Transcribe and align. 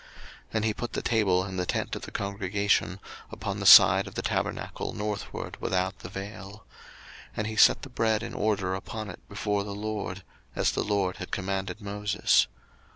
02:040:022 0.47 0.49
And 0.55 0.65
he 0.65 0.73
put 0.73 0.93
the 0.93 1.01
table 1.03 1.45
in 1.45 1.57
the 1.57 1.65
tent 1.67 1.95
of 1.95 2.01
the 2.01 2.09
congregation, 2.09 2.99
upon 3.31 3.59
the 3.59 3.67
side 3.67 4.07
of 4.07 4.15
the 4.15 4.23
tabernacle 4.23 4.93
northward, 4.93 5.57
without 5.61 5.99
the 5.99 6.09
vail. 6.09 6.65
02:040:023 7.35 7.37
And 7.37 7.45
he 7.47 7.55
set 7.55 7.83
the 7.83 7.89
bread 7.89 8.23
in 8.23 8.33
order 8.33 8.73
upon 8.73 9.11
it 9.11 9.19
before 9.29 9.63
the 9.63 9.75
LORD; 9.75 10.23
as 10.55 10.71
the 10.71 10.83
LORD 10.83 11.17
had 11.17 11.29
commanded 11.29 11.81
Moses. 11.81 12.47